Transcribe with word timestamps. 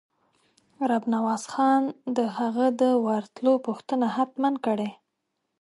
رب 0.89 1.03
نواز 1.13 1.43
خان 1.51 1.81
د 2.17 2.19
هغه 2.37 2.65
د 2.81 2.83
ورتلو 3.05 3.53
پوښتنه 3.65 4.07
حتماً 4.15 4.49
کړې. 4.65 4.89